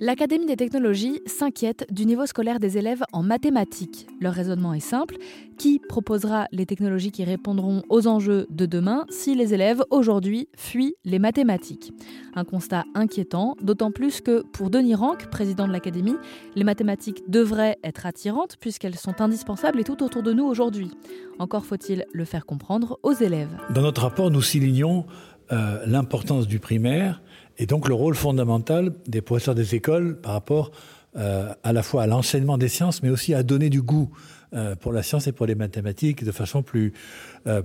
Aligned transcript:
L'Académie 0.00 0.46
des 0.46 0.56
technologies 0.56 1.20
s'inquiète 1.24 1.86
du 1.88 2.04
niveau 2.04 2.26
scolaire 2.26 2.58
des 2.58 2.78
élèves 2.78 3.04
en 3.12 3.22
mathématiques. 3.22 4.08
Leur 4.20 4.34
raisonnement 4.34 4.74
est 4.74 4.80
simple. 4.80 5.16
Qui 5.56 5.78
proposera 5.78 6.46
les 6.50 6.66
technologies 6.66 7.12
qui 7.12 7.22
répondront 7.22 7.82
aux 7.88 8.08
enjeux 8.08 8.48
de 8.50 8.66
demain 8.66 9.06
si 9.08 9.36
les 9.36 9.54
élèves 9.54 9.84
aujourd'hui 9.90 10.48
fuient 10.56 10.96
les 11.04 11.20
mathématiques? 11.20 11.92
Un 12.34 12.44
constat 12.44 12.84
inquiétant, 12.96 13.54
d'autant 13.62 13.92
plus 13.92 14.20
que 14.20 14.42
pour 14.52 14.68
Denis 14.68 14.96
Rank, 14.96 15.30
président 15.30 15.68
de 15.68 15.72
l'Académie, 15.72 16.16
les 16.56 16.64
mathématiques 16.64 17.22
devraient 17.30 17.78
être 17.84 18.04
attirantes 18.04 18.56
puisqu'elles 18.58 18.96
sont 18.96 19.20
indispensables 19.20 19.78
et 19.78 19.84
tout 19.84 20.02
autour 20.02 20.24
de 20.24 20.32
nous 20.32 20.44
aujourd'hui. 20.44 20.90
Encore 21.38 21.64
faut-il 21.64 22.04
le 22.12 22.24
faire 22.24 22.46
comprendre 22.46 22.98
aux 23.04 23.12
élèves. 23.12 23.56
Dans 23.70 23.82
notre 23.82 24.02
rapport, 24.02 24.32
nous 24.32 24.42
soulignons 24.42 25.06
euh, 25.52 25.84
l'importance 25.86 26.48
du 26.48 26.58
primaire 26.58 27.20
et 27.58 27.66
donc 27.66 27.88
le 27.88 27.94
rôle 27.94 28.14
fondamental 28.14 28.92
des 29.06 29.20
professeurs 29.20 29.54
des 29.54 29.74
écoles 29.74 30.18
par 30.20 30.32
rapport 30.32 30.72
euh, 31.16 31.52
à 31.62 31.72
la 31.72 31.82
fois 31.82 32.04
à 32.04 32.06
l'enseignement 32.06 32.58
des 32.58 32.68
sciences, 32.68 33.02
mais 33.02 33.10
aussi 33.10 33.34
à 33.34 33.42
donner 33.42 33.70
du 33.70 33.82
goût 33.82 34.10
euh, 34.54 34.74
pour 34.74 34.92
la 34.92 35.02
science 35.02 35.26
et 35.26 35.32
pour 35.32 35.46
les 35.46 35.54
mathématiques 35.54 36.24
de 36.24 36.32
façon 36.32 36.62
plus, 36.62 36.92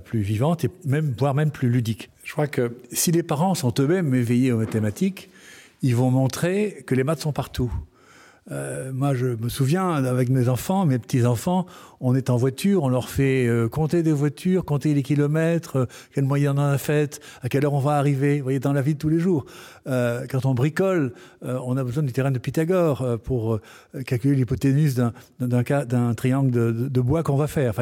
plus 0.04 0.20
vivante 0.20 0.64
et 0.64 0.70
même, 0.84 1.14
voire 1.18 1.34
même 1.34 1.50
plus 1.50 1.70
ludique. 1.70 2.10
Je 2.24 2.32
crois 2.32 2.46
que 2.46 2.76
si 2.92 3.12
les 3.12 3.22
parents 3.22 3.54
sont 3.54 3.72
eux-mêmes 3.78 4.14
éveillés 4.14 4.52
aux 4.52 4.58
mathématiques, 4.58 5.30
ils 5.82 5.96
vont 5.96 6.10
montrer 6.10 6.84
que 6.86 6.94
les 6.94 7.04
maths 7.04 7.20
sont 7.20 7.32
partout. 7.32 7.72
Euh, 8.50 8.92
moi, 8.92 9.14
je 9.14 9.26
me 9.26 9.48
souviens, 9.48 9.92
avec 9.92 10.28
mes 10.28 10.48
enfants, 10.48 10.86
mes 10.86 10.98
petits-enfants, 10.98 11.66
on 12.00 12.14
est 12.14 12.30
en 12.30 12.36
voiture, 12.36 12.82
on 12.82 12.88
leur 12.88 13.10
fait 13.10 13.46
euh, 13.46 13.68
compter 13.68 14.02
des 14.02 14.12
voitures, 14.12 14.64
compter 14.64 14.94
les 14.94 15.02
kilomètres, 15.02 15.76
euh, 15.76 15.86
quel 16.14 16.24
moyen 16.24 16.56
on 16.56 16.58
a 16.58 16.78
fait, 16.78 17.20
à 17.42 17.48
quelle 17.48 17.64
heure 17.66 17.74
on 17.74 17.80
va 17.80 17.98
arriver, 17.98 18.38
vous 18.38 18.44
voyez, 18.44 18.58
dans 18.58 18.72
la 18.72 18.80
vie 18.80 18.94
de 18.94 18.98
tous 18.98 19.10
les 19.10 19.18
jours. 19.18 19.44
Euh, 19.86 20.26
quand 20.28 20.46
on 20.46 20.54
bricole, 20.54 21.12
on 21.42 21.76
a 21.76 21.84
besoin 21.84 22.02
du 22.02 22.12
terrain 22.12 22.30
de 22.30 22.38
Pythagore 22.38 23.18
pour 23.24 23.60
calculer 24.06 24.34
l'hypoténuse 24.34 25.02
d'un 25.40 26.14
triangle 26.14 26.50
de, 26.90 27.00
bois 27.00 27.22
qu'on 27.22 27.36
va 27.36 27.46
faire. 27.46 27.74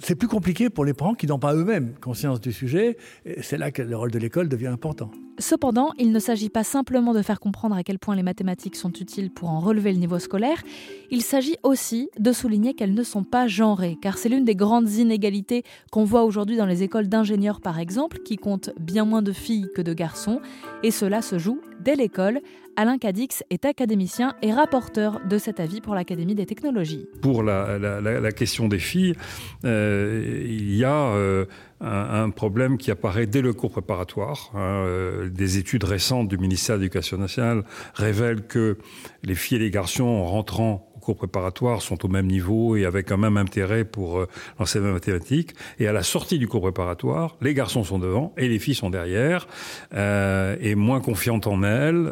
C'est 0.00 0.14
plus 0.14 0.28
compliqué 0.28 0.70
pour 0.70 0.84
les 0.84 0.94
parents 0.94 1.14
qui 1.14 1.26
n'ont 1.26 1.38
pas 1.38 1.54
eux-mêmes 1.54 1.94
conscience 2.00 2.40
du 2.40 2.52
sujet. 2.52 2.96
Et 3.24 3.42
c'est 3.42 3.58
là 3.58 3.70
que 3.70 3.82
le 3.82 3.96
rôle 3.96 4.10
de 4.10 4.18
l'école 4.18 4.48
devient 4.48 4.68
important. 4.68 5.10
Cependant, 5.38 5.92
il 5.98 6.12
ne 6.12 6.18
s'agit 6.20 6.48
pas 6.48 6.62
simplement 6.62 7.12
de 7.12 7.20
faire 7.20 7.40
comprendre 7.40 7.74
à 7.74 7.82
quel 7.82 7.98
point 7.98 8.14
les 8.14 8.22
mathématiques 8.22 8.76
sont 8.76 8.92
utiles 8.92 9.32
pour 9.32 9.50
en 9.50 9.58
relever 9.58 9.92
le 9.92 9.98
niveau 9.98 10.20
scolaire, 10.20 10.62
il 11.10 11.22
s'agit 11.22 11.56
aussi 11.64 12.08
de 12.20 12.30
souligner 12.30 12.74
qu'elles 12.74 12.94
ne 12.94 13.02
sont 13.02 13.24
pas 13.24 13.48
genrées, 13.48 13.98
car 14.00 14.16
c'est 14.16 14.28
l'une 14.28 14.44
des 14.44 14.54
grandes 14.54 14.90
inégalités 14.92 15.64
qu'on 15.90 16.04
voit 16.04 16.22
aujourd'hui 16.22 16.56
dans 16.56 16.66
les 16.66 16.84
écoles 16.84 17.08
d'ingénieurs 17.08 17.60
par 17.60 17.80
exemple, 17.80 18.18
qui 18.20 18.36
comptent 18.36 18.70
bien 18.78 19.04
moins 19.04 19.22
de 19.22 19.32
filles 19.32 19.66
que 19.74 19.82
de 19.82 19.92
garçons, 19.92 20.40
et 20.84 20.92
cela 20.92 21.20
se 21.20 21.38
joue 21.38 21.60
dès 21.80 21.96
l'école. 21.96 22.40
Alain 22.76 22.98
Cadix 22.98 23.44
est 23.50 23.64
académicien 23.66 24.34
et 24.42 24.52
rapporteur 24.52 25.20
de 25.28 25.38
cet 25.38 25.60
avis 25.60 25.80
pour 25.80 25.94
l'Académie 25.94 26.34
des 26.34 26.46
technologies. 26.46 27.06
Pour 27.22 27.44
la, 27.44 27.78
la, 27.78 28.00
la 28.00 28.32
question 28.32 28.66
des 28.66 28.80
filles, 28.80 29.14
euh, 29.64 30.44
il 30.46 30.74
y 30.74 30.84
a 30.84 31.06
euh, 31.06 31.46
un, 31.80 32.30
problème 32.30 32.78
qui 32.78 32.90
apparaît 32.90 33.26
dès 33.26 33.42
le 33.42 33.52
cours 33.52 33.70
préparatoire. 33.70 34.50
Hein, 34.54 34.58
euh, 34.58 35.28
des 35.28 35.58
études 35.58 35.84
récentes 35.84 36.28
du 36.28 36.38
ministère 36.38 36.76
de 36.76 36.82
l'Éducation 36.82 37.18
nationale 37.18 37.64
révèlent 37.94 38.46
que 38.46 38.78
les 39.22 39.34
filles 39.34 39.56
et 39.56 39.60
les 39.60 39.70
garçons 39.70 40.04
en 40.04 40.26
rentrant 40.26 40.90
cours 41.00 41.16
préparatoires 41.16 41.82
sont 41.82 42.02
au 42.06 42.08
même 42.08 42.26
niveau 42.26 42.76
et 42.76 42.86
avec 42.86 43.12
un 43.12 43.18
même 43.18 43.36
intérêt 43.36 43.84
pour 43.84 44.20
euh, 44.20 44.28
l'enseignement 44.58 44.94
mathématique. 44.94 45.54
Et 45.78 45.86
à 45.86 45.92
la 45.92 46.02
sortie 46.02 46.38
du 46.38 46.48
cours 46.48 46.62
préparatoire, 46.62 47.36
les 47.42 47.52
garçons 47.52 47.84
sont 47.84 47.98
devant 47.98 48.32
et 48.38 48.48
les 48.48 48.58
filles 48.58 48.74
sont 48.74 48.88
derrière 48.88 49.46
et 49.94 50.74
moins 50.74 51.00
confiantes 51.00 51.46
en 51.46 51.62
elles, 51.62 52.10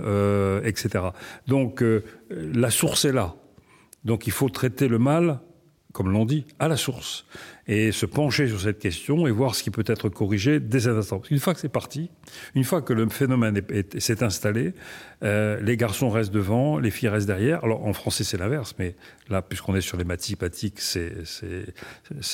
etc. 0.65 1.07
Donc 1.47 1.83
la 2.31 2.71
source 2.71 3.07
est 3.07 3.13
là. 3.13 3.35
Donc 4.05 4.27
il 4.27 4.33
faut 4.33 4.51
traiter 4.51 4.89
le 4.89 4.99
mal 4.99 5.41
comme 5.93 6.11
l'on 6.11 6.25
dit, 6.25 6.45
à 6.59 6.69
la 6.69 6.77
source, 6.77 7.27
et 7.69 7.93
se 7.93 8.07
pencher 8.07 8.49
sur 8.49 8.61
cette 8.61 8.79
question 8.79 9.27
et 9.27 9.31
voir 9.31 9.55
ce 9.55 9.63
qui 9.63 9.71
peut 9.71 9.85
être 9.87 10.09
corrigé 10.09 10.59
dès 10.59 10.89
un 10.89 10.97
instant. 10.97 11.23
Une 11.31 11.39
fois 11.39 11.55
que 11.55 11.61
c'est 11.61 11.69
parti, 11.69 12.11
une 12.55 12.65
fois 12.65 12.83
que 12.83 12.93
le 12.93 13.09
phénomène 13.09 13.61
s'est 13.99 14.25
installé, 14.25 14.75
euh, 15.23 15.61
les 15.61 15.77
garçons 15.77 16.11
restent 16.11 16.33
devant, 16.33 16.79
les 16.79 16.91
filles 16.91 17.09
restent 17.09 17.29
derrière. 17.29 17.63
Alors 17.63 17.87
en 17.87 17.93
français 17.93 18.25
c'est 18.25 18.37
l'inverse, 18.37 18.75
mais 18.79 18.97
là, 19.29 19.43
puisqu'on 19.43 19.77
est 19.77 19.81
sur 19.81 19.97
les 19.97 20.05
mathématiques, 20.05 20.81
c'est 20.81 21.13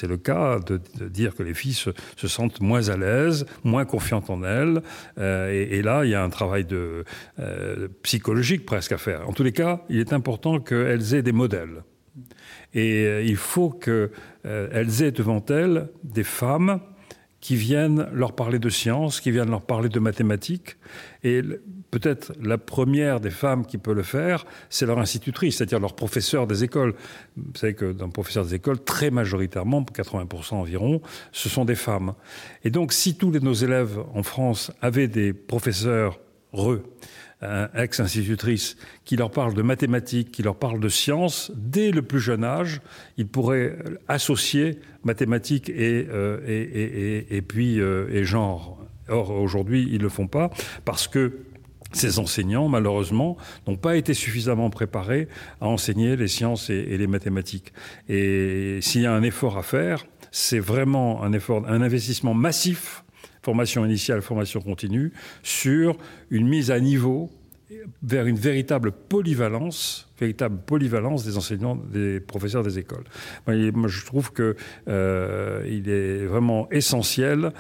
le 0.03 0.17
cas 0.17 0.59
de, 0.61 0.81
dire 1.09 1.35
que 1.35 1.43
les 1.43 1.55
filles 1.55 1.75
se, 1.75 1.91
se, 2.17 2.29
sentent 2.29 2.61
moins 2.61 2.89
à 2.89 2.97
l'aise, 2.97 3.45
moins 3.65 3.85
confiantes 3.85 4.31
en 4.31 4.43
elles, 4.45 4.83
euh, 5.19 5.53
et, 5.53 5.79
et, 5.79 5.83
là 5.83 6.05
il 6.05 6.11
y 6.11 6.15
a 6.15 6.23
un 6.23 6.31
travail 6.31 6.65
de, 6.65 7.05
euh, 7.39 7.89
psychologique 8.03 8.65
presque 8.65 8.93
à 8.93 8.99
faire. 8.99 9.29
En 9.29 9.33
tous 9.33 9.43
les 9.43 9.53
cas, 9.53 9.83
il 9.91 9.99
est 9.99 10.13
important 10.13 10.59
qu'elles 10.61 11.15
aient 11.15 11.23
des 11.23 11.33
modèles. 11.33 11.83
Et 12.75 13.05
euh, 13.05 13.23
il 13.23 13.37
faut 13.37 13.71
qu'elles 13.71 14.11
euh, 14.47 15.01
aient 15.01 15.13
devant 15.13 15.45
elles 15.49 15.89
des 16.05 16.25
femmes 16.25 16.81
qui 17.41 17.55
viennent 17.55 18.09
leur 18.13 18.33
parler 18.33 18.59
de 18.59 18.69
science, 18.69 19.21
qui 19.21 19.31
viennent 19.31 19.51
leur 19.51 19.63
parler 19.63 19.89
de 19.89 20.01
mathématiques. 20.01 20.77
Et 21.23 21.43
peut-être 21.91 22.33
la 22.43 22.59
première 22.59 23.21
des 23.21 23.31
femmes 23.31 23.65
qui 23.65 23.79
peut 23.79 23.95
le 23.95 24.03
faire, 24.03 24.45
c'est 24.71 24.87
leur 24.87 24.99
institutrice, 24.99 25.57
c'est-à-dire 25.57 25.79
leur 25.79 25.95
professeur 25.95 26.47
des 26.47 26.65
écoles. 26.65 26.95
Vous 27.37 27.55
savez 27.55 27.75
que 27.75 27.93
dans 27.93 28.09
professeur 28.09 28.45
des 28.45 28.57
écoles, 28.57 28.83
très 28.83 29.11
majoritairement, 29.11 29.83
80% 29.83 30.55
environ, 30.55 31.01
ce 31.31 31.49
sont 31.49 31.65
des 31.65 31.77
femmes. 31.77 32.15
Et 32.65 32.71
donc, 32.71 32.93
si 32.93 33.17
tous 33.17 33.31
nos 33.31 33.55
élèves 33.55 33.99
en 34.15 34.25
France 34.25 34.73
avaient 34.83 35.09
des 35.09 35.33
professeurs 35.33 36.19
reux, 36.53 36.85
ex-institutrice 37.75 38.77
qui 39.05 39.17
leur 39.17 39.31
parle 39.31 39.55
de 39.55 39.63
mathématiques, 39.63 40.33
qui 40.33 40.43
leur 40.43 40.57
parle 40.57 40.81
de 40.81 40.89
sciences, 40.89 41.53
dès 41.55 41.93
le 41.93 42.03
plus 42.03 42.21
jeune 42.21 42.43
âge, 42.43 42.81
ils 43.17 43.29
pourraient 43.29 43.79
associer 44.09 44.81
mathématiques 45.05 45.69
et, 45.71 46.07
euh, 46.11 46.41
et, 46.47 46.61
et, 46.61 47.37
et, 47.37 47.43
puis 47.43 47.81
euh, 47.81 48.09
et 48.11 48.25
genre. 48.25 48.79
Or, 49.09 49.31
aujourd'hui, 49.31 49.89
ils 49.91 49.99
ne 49.99 50.03
le 50.03 50.09
font 50.11 50.27
pas 50.27 50.51
parce 50.85 51.09
que 51.09 51.39
ces 51.93 52.19
enseignants, 52.19 52.69
malheureusement, 52.69 53.39
n'ont 53.67 53.77
pas 53.77 53.97
été 53.97 54.13
suffisamment 54.13 54.69
préparés 54.69 55.29
à 55.63 55.69
enseigner 55.69 56.17
les 56.17 56.29
sciences 56.29 56.69
et 56.69 56.99
les 56.99 57.07
mathématiques. 57.07 57.73
Et 58.11 58.81
s'il 58.83 59.01
y 59.01 59.07
a 59.07 59.15
un 59.15 59.23
effort 59.23 59.57
à 59.57 59.63
faire, 59.63 60.05
c'est 60.31 60.59
vraiment 60.59 61.23
un 61.23 61.33
effort, 61.33 61.67
un 61.67 61.81
investissement 61.81 62.35
massif 62.35 63.03
formation 63.49 63.83
initiale, 63.87 64.21
formation 64.21 64.61
continue, 64.61 65.11
sur 65.43 65.97
une 66.31 66.47
mise 66.47 66.71
à 66.71 66.81
niveau 66.81 67.31
vers 68.03 68.27
une 68.27 68.37
véritable 68.37 68.93
polyvalence, 68.93 70.07
véritable 70.21 70.59
polyvalence 70.67 71.25
des 71.25 71.39
enseignants, 71.39 71.75
des 71.75 72.21
professeurs 72.21 72.63
des 72.63 72.79
écoles. 72.79 73.05
Moi, 73.47 73.89
je 73.89 74.05
trouve 74.05 74.33
que 74.33 74.55
euh, 74.89 75.63
il 75.67 75.89
est 75.89 76.27
vraiment 76.27 76.69
essentiel 76.71 77.53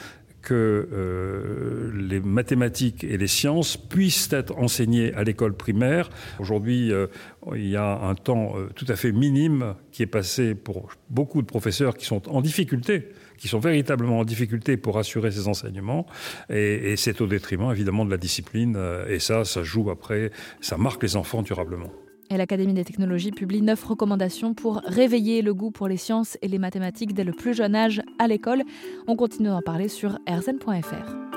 que 0.43 0.88
euh, 0.93 1.91
les 1.94 2.21
mathématiques 2.21 3.04
et 3.04 3.16
les 3.16 3.26
sciences 3.26 3.76
puissent 3.76 4.32
être 4.32 4.56
enseignées 4.59 5.12
à 5.15 5.25
l'école 5.25 5.54
primaire. 5.54 6.10
Aujourd'hui, 6.38 6.93
euh, 6.93 7.06
il 7.54 7.69
y 7.69 7.76
a 7.76 8.00
un 8.03 8.15
temps 8.15 8.54
euh, 8.56 8.69
tout 8.75 8.87
à 8.88 8.97
fait 8.97 9.12
minime 9.12 9.75
qui 9.93 10.03
est 10.03 10.06
passé 10.06 10.54
pour 10.54 10.91
beaucoup 11.10 11.43
de 11.43 11.47
professeurs 11.47 11.97
qui 11.97 12.04
sont 12.04 12.28
en 12.28 12.41
difficulté, 12.41 13.09
qui 13.37 13.48
sont 13.48 13.59
véritablement 13.59 14.21
en 14.21 14.25
difficulté 14.25 14.77
pour 14.77 14.98
assurer 14.98 15.31
ces 15.31 15.48
enseignements. 15.48 16.06
Et, 16.50 16.97
c'est 16.97 17.21
au 17.21 17.27
détriment, 17.27 17.71
évidemment, 17.71 18.04
de 18.04 18.10
la 18.10 18.16
discipline. 18.16 18.75
Euh, 18.77 19.09
et 19.09 19.19
ça, 19.19 19.44
ça 19.44 19.62
joue 19.62 19.91
après, 19.91 20.31
ça 20.60 20.77
marque 20.77 21.03
les 21.03 21.16
enfants 21.16 21.43
durablement. 21.43 21.93
Et 22.31 22.37
l'Académie 22.37 22.75
des 22.75 22.84
technologies 22.84 23.31
publie 23.31 23.62
neuf 23.62 23.83
recommandations 23.84 24.55
pour 24.55 24.83
réveiller 24.84 25.43
le 25.43 25.55
goût 25.55 25.71
pour 25.71 25.89
les 25.89 25.97
sciences 25.97 26.37
et 26.43 26.49
les 26.49 26.59
mathématiques 26.59 27.15
dès 27.15 27.25
le 27.25 27.33
plus 27.33 27.55
jeune 27.55 27.75
âge 27.75 28.03
à 28.19 28.27
l'école. 28.27 28.62
On 29.06 29.16
continue 29.16 29.49
d'en 29.49 29.62
parler 29.62 29.89
sur 29.89 30.19
rzn.fr. 30.28 31.28